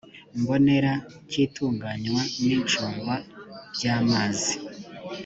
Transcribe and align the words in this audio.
mbonera 0.39 0.93
cy 1.29 1.35
itunganywa 1.45 2.21
n 2.45 2.47
icungwa 2.57 3.15
by 3.73 3.83
amazi 3.97 4.53